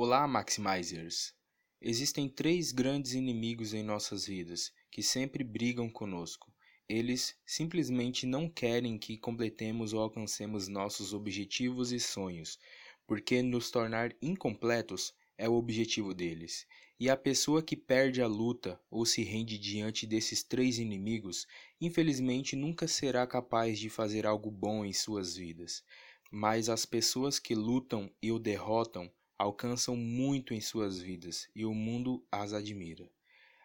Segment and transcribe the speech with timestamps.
[0.00, 1.34] Olá, Maximizers!
[1.82, 6.54] Existem três grandes inimigos em nossas vidas que sempre brigam conosco.
[6.88, 12.60] Eles simplesmente não querem que completemos ou alcancemos nossos objetivos e sonhos,
[13.08, 16.64] porque nos tornar incompletos é o objetivo deles.
[17.00, 21.44] E a pessoa que perde a luta ou se rende diante desses três inimigos,
[21.80, 25.82] infelizmente nunca será capaz de fazer algo bom em suas vidas.
[26.30, 31.72] Mas as pessoas que lutam e o derrotam alcançam muito em suas vidas e o
[31.72, 33.08] mundo as admira.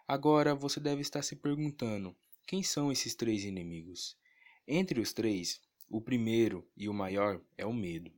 [0.08, 4.16] Agora você deve estar se perguntando: quem são esses três inimigos?
[4.67, 5.59] Entre os três,
[5.90, 8.12] o primeiro e o maior é o medo.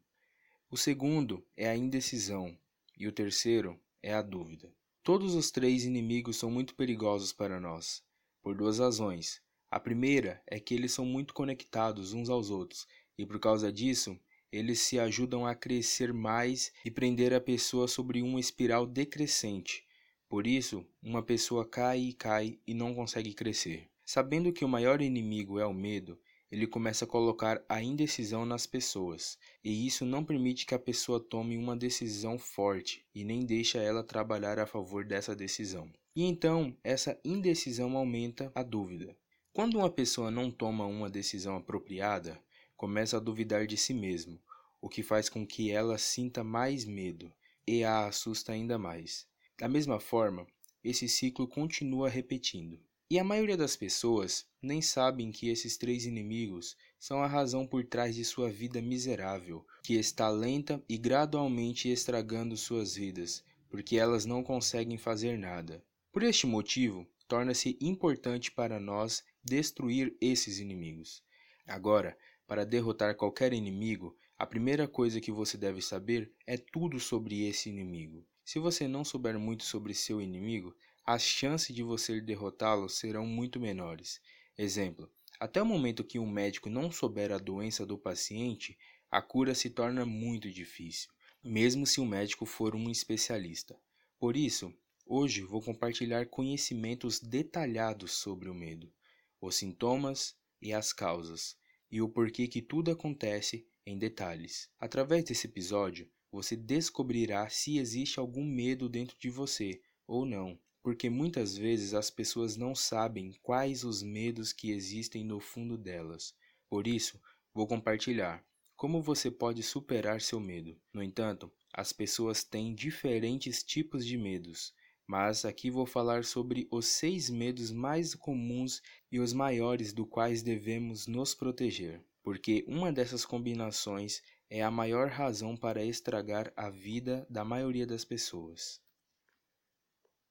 [0.69, 2.57] O segundo é a indecisão
[2.97, 4.71] e o terceiro é a dúvida.
[5.03, 8.03] Todos os três inimigos são muito perigosos para nós,
[8.41, 9.41] por duas razões.
[9.69, 12.87] A primeira é que eles são muito conectados uns aos outros
[13.17, 14.19] e por causa disso
[14.55, 19.83] eles se ajudam a crescer mais e prender a pessoa sobre uma espiral decrescente.
[20.29, 23.89] Por isso, uma pessoa cai e cai e não consegue crescer.
[24.05, 26.17] Sabendo que o maior inimigo é o medo,
[26.51, 31.19] ele começa a colocar a indecisão nas pessoas, e isso não permite que a pessoa
[31.19, 35.91] tome uma decisão forte e nem deixa ela trabalhar a favor dessa decisão.
[36.15, 39.17] E então, essa indecisão aumenta a dúvida.
[39.51, 42.39] Quando uma pessoa não toma uma decisão apropriada,
[42.77, 44.39] começa a duvidar de si mesmo,
[44.85, 47.33] o que faz com que ela sinta mais medo
[47.65, 49.25] e a assusta ainda mais.
[49.57, 50.45] Da mesma forma,
[50.83, 52.79] esse ciclo continua repetindo.
[53.09, 57.83] E a maioria das pessoas nem sabem que esses três inimigos são a razão por
[57.83, 64.23] trás de sua vida miserável, que está lenta e gradualmente estragando suas vidas, porque elas
[64.23, 65.83] não conseguem fazer nada.
[66.11, 71.23] Por este motivo, torna-se importante para nós destruir esses inimigos.
[71.65, 77.47] Agora, para derrotar qualquer inimigo, a primeira coisa que você deve saber é tudo sobre
[77.47, 78.27] esse inimigo.
[78.43, 83.61] Se você não souber muito sobre seu inimigo, as chances de você derrotá-lo serão muito
[83.61, 84.19] menores.
[84.57, 88.77] Exemplo: até o momento que um médico não souber a doença do paciente,
[89.09, 91.09] a cura se torna muito difícil,
[91.41, 93.79] mesmo se o médico for um especialista.
[94.19, 94.73] Por isso,
[95.05, 98.91] hoje vou compartilhar conhecimentos detalhados sobre o medo,
[99.39, 101.55] os sintomas e as causas
[101.95, 104.69] e o porquê que tudo acontece em detalhes.
[104.77, 111.09] Através desse episódio, você descobrirá se existe algum medo dentro de você ou não, porque
[111.09, 116.35] muitas vezes as pessoas não sabem quais os medos que existem no fundo delas.
[116.69, 117.17] Por isso,
[117.53, 118.45] vou compartilhar
[118.75, 120.77] como você pode superar seu medo.
[120.91, 124.73] No entanto, as pessoas têm diferentes tipos de medos,
[125.07, 130.41] mas aqui vou falar sobre os seis medos mais comuns e os maiores do quais
[130.41, 137.25] devemos nos proteger, porque uma dessas combinações é a maior razão para estragar a vida
[137.29, 138.81] da maioria das pessoas.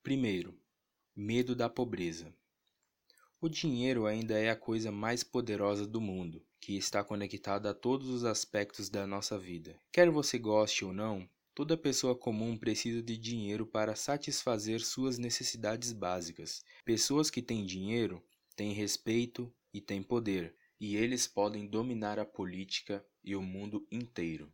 [0.03, 0.57] Primeiro,
[1.15, 2.33] medo da pobreza.
[3.39, 8.09] O dinheiro ainda é a coisa mais poderosa do mundo, que está conectada a todos
[8.09, 9.79] os aspectos da nossa vida.
[9.91, 15.93] Quer você goste ou não, Toda pessoa comum precisa de dinheiro para satisfazer suas necessidades
[15.93, 16.61] básicas.
[16.83, 18.21] Pessoas que têm dinheiro
[18.57, 24.51] têm respeito e têm poder, e eles podem dominar a política e o mundo inteiro.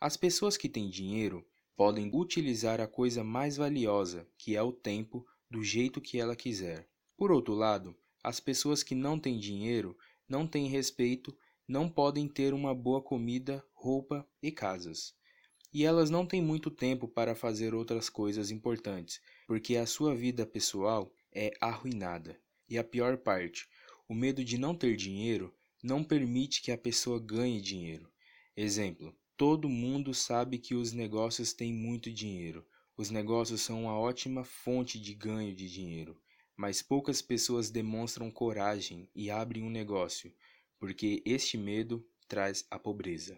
[0.00, 1.44] As pessoas que têm dinheiro
[1.74, 6.88] podem utilizar a coisa mais valiosa, que é o tempo, do jeito que ela quiser.
[7.16, 9.98] Por outro lado, as pessoas que não têm dinheiro,
[10.28, 11.36] não têm respeito,
[11.66, 15.16] não podem ter uma boa comida, roupa e casas
[15.74, 20.46] e elas não têm muito tempo para fazer outras coisas importantes, porque a sua vida
[20.46, 22.40] pessoal é arruinada.
[22.68, 23.68] E a pior parte,
[24.08, 25.52] o medo de não ter dinheiro
[25.82, 28.08] não permite que a pessoa ganhe dinheiro.
[28.56, 32.64] Exemplo: todo mundo sabe que os negócios têm muito dinheiro.
[32.96, 36.16] Os negócios são uma ótima fonte de ganho de dinheiro,
[36.56, 40.32] mas poucas pessoas demonstram coragem e abrem um negócio,
[40.78, 43.36] porque este medo traz a pobreza.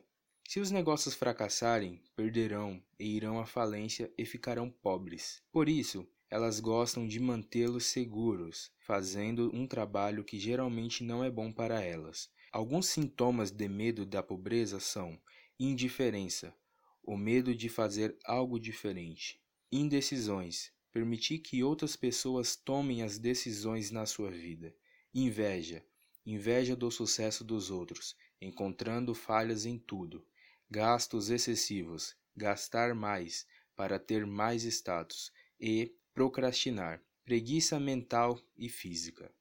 [0.48, 5.42] Se os negócios fracassarem, perderão e irão à falência e ficarão pobres.
[5.50, 11.52] Por isso, elas gostam de mantê-los seguros, fazendo um trabalho que geralmente não é bom
[11.52, 12.30] para elas.
[12.52, 15.20] Alguns sintomas de medo da pobreza são
[15.58, 16.54] indiferença,
[17.02, 24.06] o medo de fazer algo diferente, indecisões, permitir que outras pessoas tomem as decisões na
[24.06, 24.74] sua vida,
[25.12, 25.84] inveja,
[26.24, 30.24] inveja do sucesso dos outros, encontrando falhas em tudo,
[30.70, 39.32] gastos excessivos, gastar mais para ter mais status e procrastinar, preguiça mental e física.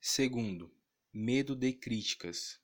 [0.00, 0.70] Segundo,
[1.12, 2.60] medo de críticas.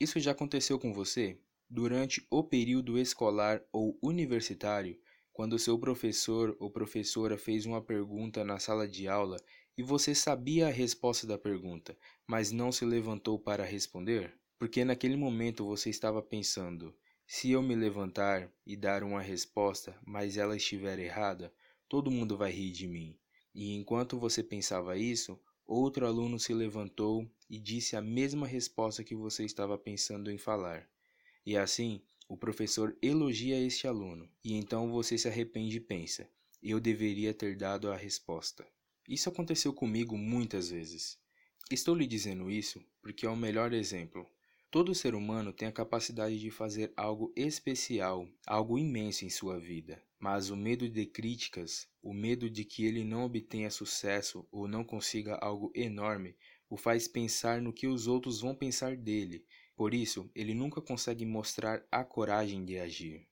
[0.00, 1.38] Isso já aconteceu com você?
[1.68, 4.98] Durante o período escolar ou universitário,
[5.32, 9.36] quando seu professor ou professora fez uma pergunta na sala de aula
[9.76, 11.96] e você sabia a resposta da pergunta,
[12.26, 14.36] mas não se levantou para responder?
[14.58, 16.94] Porque naquele momento você estava pensando:
[17.26, 21.52] se eu me levantar e dar uma resposta, mas ela estiver errada,
[21.88, 23.16] todo mundo vai rir de mim.
[23.54, 29.14] E enquanto você pensava isso, outro aluno se levantou e disse a mesma resposta que
[29.14, 30.88] você estava pensando em falar.
[31.46, 36.28] E assim, o professor elogia este aluno, e então você se arrepende e pensa:
[36.62, 38.66] eu deveria ter dado a resposta.
[39.08, 41.16] Isso aconteceu comigo muitas vezes.
[41.70, 44.28] Estou lhe dizendo isso porque é o melhor exemplo.
[44.70, 50.02] Todo ser humano tem a capacidade de fazer algo especial, algo imenso em sua vida,
[50.18, 54.84] mas o medo de críticas, o medo de que ele não obtenha sucesso ou não
[54.84, 56.36] consiga algo enorme,
[56.68, 59.42] o faz pensar no que os outros vão pensar dele.
[59.74, 63.26] Por isso, ele nunca consegue mostrar a coragem de agir.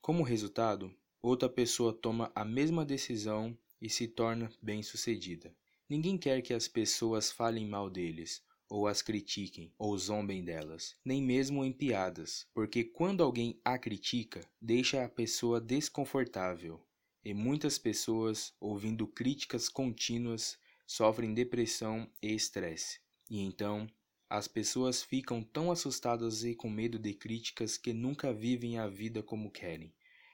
[0.00, 5.52] Como resultado, outra pessoa toma a mesma decisão e se torna bem-sucedida.
[5.88, 11.20] Ninguém quer que as pessoas falem mal deles ou as critiquem, ou zombem delas, nem
[11.20, 16.80] mesmo em piadas, porque quando alguém a critica, deixa a pessoa desconfortável.
[17.24, 20.56] E muitas pessoas, ouvindo críticas contínuas,
[20.86, 23.00] sofrem depressão e estresse.
[23.28, 23.86] E então,
[24.28, 29.22] as pessoas ficam tão assustadas e com medo de críticas que nunca vivem a vida
[29.22, 29.92] como querem.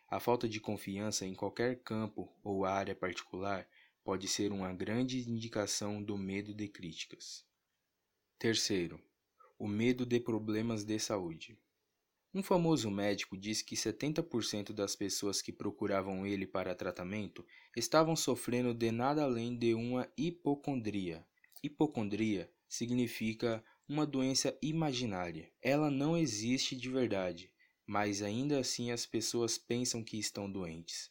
[0.09, 3.67] A falta de confiança em qualquer campo ou área particular
[4.05, 7.45] pode ser uma grande indicação do medo de críticas.
[8.47, 9.03] Terceiro,
[9.59, 11.59] o medo de problemas de saúde.
[12.33, 17.45] Um famoso médico disse que 70% das pessoas que procuravam ele para tratamento
[17.77, 21.27] estavam sofrendo de nada além de uma hipocondria.
[21.61, 25.51] Hipocondria significa uma doença imaginária.
[25.61, 27.51] Ela não existe de verdade,
[27.85, 31.11] mas ainda assim as pessoas pensam que estão doentes.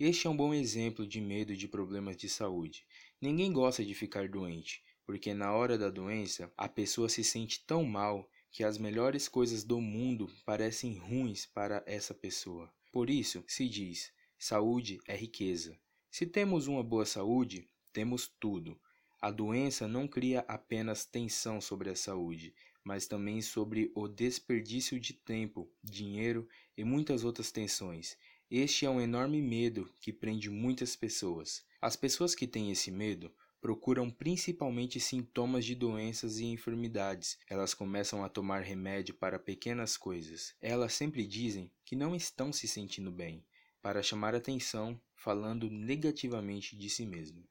[0.00, 2.86] Este é um bom exemplo de medo de problemas de saúde.
[3.20, 7.84] Ninguém gosta de ficar doente, porque na hora da doença a pessoa se sente tão
[7.84, 12.72] mal que as melhores coisas do mundo parecem ruins para essa pessoa.
[12.92, 15.78] Por isso se diz: saúde é riqueza.
[16.10, 18.78] Se temos uma boa saúde, temos tudo.
[19.20, 25.12] A doença não cria apenas tensão sobre a saúde, mas também sobre o desperdício de
[25.12, 28.16] tempo, dinheiro e muitas outras tensões.
[28.50, 31.64] Este é um enorme medo que prende muitas pessoas.
[31.80, 33.32] As pessoas que têm esse medo
[33.62, 37.38] procuram principalmente sintomas de doenças e enfermidades.
[37.48, 40.52] Elas começam a tomar remédio para pequenas coisas.
[40.60, 43.46] Elas sempre dizem que não estão se sentindo bem,
[43.80, 47.46] para chamar atenção, falando negativamente de si mesmo.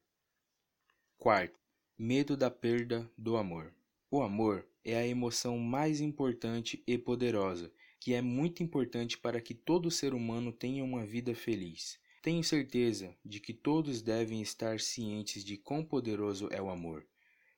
[1.18, 1.58] Quarto,
[1.98, 3.74] medo da perda do amor.
[4.10, 7.72] O amor é a emoção mais importante e poderosa,
[8.02, 12.01] que é muito importante para que todo ser humano tenha uma vida feliz.
[12.22, 17.04] Tenho certeza de que todos devem estar cientes de quão poderoso é o amor.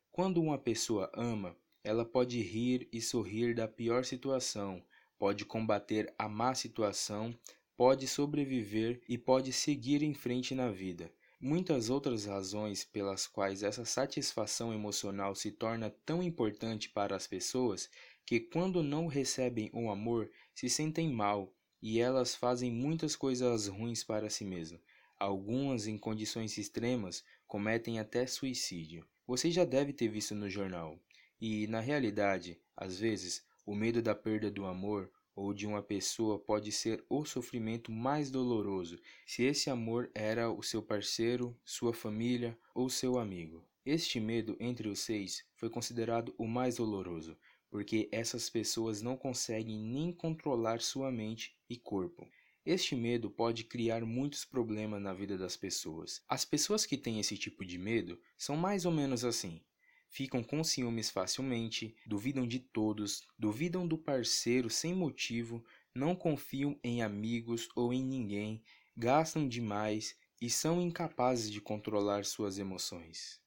[0.09, 4.81] Quando uma pessoa ama, ela pode rir e sorrir da pior situação,
[5.19, 7.37] pode combater a má situação,
[7.75, 11.11] pode sobreviver e pode seguir em frente na vida.
[11.41, 17.89] Muitas outras razões pelas quais essa satisfação emocional se torna tão importante para as pessoas
[18.25, 21.53] que, quando não recebem o amor, se sentem mal
[21.85, 24.79] e elas fazem muitas coisas ruins para si mesmas.
[25.19, 29.05] Algumas, em condições extremas, cometem até suicídio.
[29.27, 30.97] Você já deve ter visto no jornal.
[31.41, 36.39] E, na realidade, às vezes, o medo da perda do amor ou de uma pessoa
[36.39, 42.57] pode ser o sofrimento mais doloroso, se esse amor era o seu parceiro, sua família
[42.73, 43.61] ou seu amigo.
[43.85, 47.37] Este medo entre os seis foi considerado o mais doloroso,
[47.73, 52.29] porque essas pessoas não conseguem nem controlar sua mente e corpo.
[52.63, 56.21] Este medo pode criar muitos problemas na vida das pessoas.
[56.29, 59.59] As pessoas que têm esse tipo de medo são mais ou menos assim.
[60.07, 65.65] Ficam com ciúmes facilmente, duvidam de todos, duvidam do parceiro sem motivo,
[65.95, 68.61] não confiam em amigos ou em ninguém,
[68.95, 73.41] gastam demais e são incapazes de controlar suas emoções.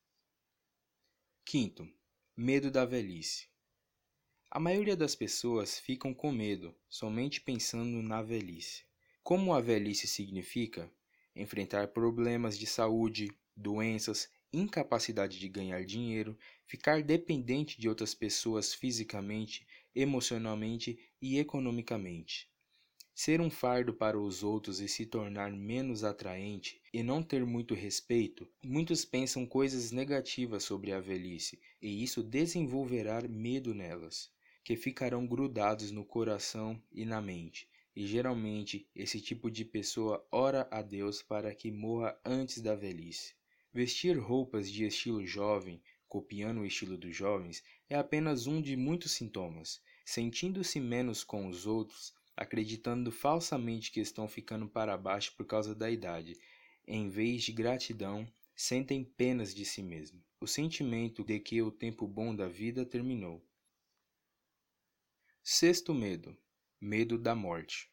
[1.44, 1.88] Quinto,
[2.36, 3.54] medo da velhice.
[4.56, 8.84] A maioria das pessoas ficam com medo somente pensando na velhice.
[9.22, 10.90] Como a velhice significa
[11.34, 19.66] enfrentar problemas de saúde, doenças, incapacidade de ganhar dinheiro, ficar dependente de outras pessoas fisicamente,
[19.94, 22.48] emocionalmente e economicamente.
[23.14, 27.74] Ser um fardo para os outros e se tornar menos atraente e não ter muito
[27.74, 34.34] respeito, muitos pensam coisas negativas sobre a velhice e isso desenvolverá medo nelas
[34.66, 40.66] que ficarão grudados no coração e na mente, e geralmente esse tipo de pessoa ora
[40.72, 43.36] a Deus para que morra antes da velhice.
[43.72, 49.12] Vestir roupas de estilo jovem, copiando o estilo dos jovens, é apenas um de muitos
[49.12, 49.80] sintomas.
[50.04, 55.88] Sentindo-se menos com os outros, acreditando falsamente que estão ficando para baixo por causa da
[55.88, 56.36] idade,
[56.88, 60.20] em vez de gratidão, sentem penas de si mesmo.
[60.40, 63.40] O sentimento de que o tempo bom da vida terminou.
[65.48, 66.36] Sexto medo:
[66.80, 67.88] medo da morte.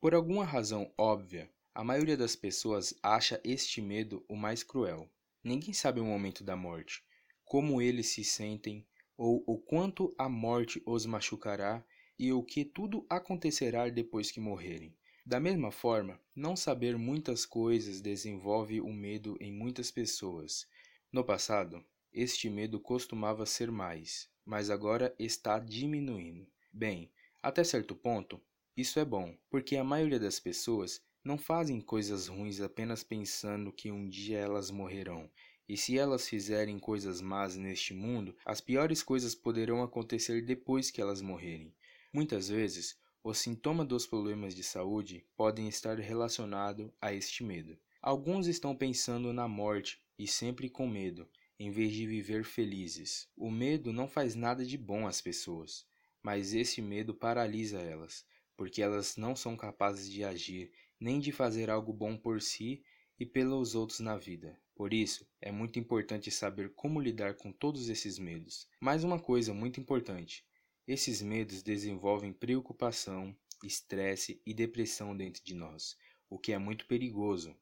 [0.00, 5.10] Por alguma razão óbvia, a maioria das pessoas acha este medo o mais cruel.
[5.42, 7.02] Ninguém sabe o momento da morte,
[7.44, 11.84] como eles se sentem ou o quanto a morte os machucará
[12.16, 14.96] e o que tudo acontecerá depois que morrerem.
[15.26, 20.68] Da mesma forma, não saber muitas coisas desenvolve o medo em muitas pessoas.
[21.10, 26.46] No passado, este medo costumava ser mais, mas agora está diminuindo.
[26.72, 27.12] Bem,
[27.42, 28.40] até certo ponto,
[28.74, 33.92] isso é bom, porque a maioria das pessoas não fazem coisas ruins apenas pensando que
[33.92, 35.30] um dia elas morrerão.
[35.68, 41.02] E se elas fizerem coisas más neste mundo, as piores coisas poderão acontecer depois que
[41.02, 41.74] elas morrerem.
[42.10, 47.78] Muitas vezes, os sintomas dos problemas de saúde podem estar relacionados a este medo.
[48.00, 51.28] Alguns estão pensando na morte e sempre com medo,
[51.58, 53.28] em vez de viver felizes.
[53.36, 55.86] O medo não faz nada de bom às pessoas,
[56.22, 58.24] mas esse medo paralisa elas,
[58.56, 62.82] porque elas não são capazes de agir nem de fazer algo bom por si
[63.18, 64.58] e pelos outros na vida.
[64.74, 68.68] Por isso, é muito importante saber como lidar com todos esses medos.
[68.80, 70.44] Mais uma coisa muito importante:
[70.86, 75.96] esses medos desenvolvem preocupação, estresse e depressão dentro de nós,
[76.30, 77.56] o que é muito perigoso.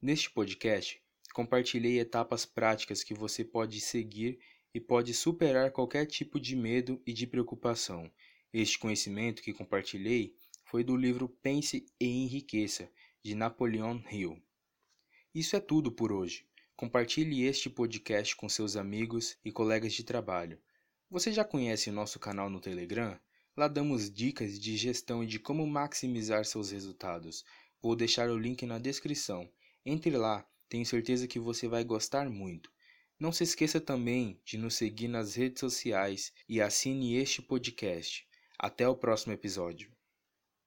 [0.00, 1.02] Neste podcast,
[1.34, 4.38] compartilhei etapas práticas que você pode seguir
[4.72, 8.08] e pode superar qualquer tipo de medo e de preocupação.
[8.52, 12.88] Este conhecimento que compartilhei foi do livro Pense e Enriqueça,
[13.20, 14.40] de Napoleon Hill.
[15.34, 16.46] Isso é tudo por hoje.
[16.76, 20.60] Compartilhe este podcast com seus amigos e colegas de trabalho.
[21.10, 23.18] Você já conhece o nosso canal no Telegram?
[23.56, 27.44] Lá damos dicas de gestão e de como maximizar seus resultados.
[27.82, 29.50] Vou deixar o link na descrição.
[29.84, 32.68] Entre lá, tenho certeza que você vai gostar muito.
[33.16, 38.26] Não se esqueça também de nos seguir nas redes sociais e assine este podcast.
[38.58, 39.93] Até o próximo episódio.